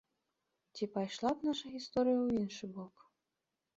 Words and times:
Ці 0.77 0.87
пайшла 0.95 1.29
б 1.35 1.49
наша 1.49 1.65
гісторыя 1.75 2.17
ў 2.25 2.43
іншы 2.43 2.65
бок? 2.79 2.95